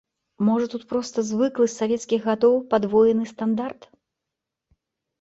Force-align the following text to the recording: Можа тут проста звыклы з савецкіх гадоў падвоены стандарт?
Можа 0.45 0.69
тут 0.73 0.85
проста 0.93 1.25
звыклы 1.29 1.69
з 1.69 1.77
савецкіх 1.83 2.19
гадоў 2.33 2.59
падвоены 2.75 3.23
стандарт? 3.37 3.91